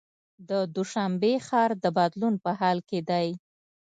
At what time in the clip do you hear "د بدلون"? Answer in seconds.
1.83-2.35